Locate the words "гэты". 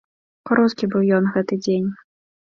1.35-1.59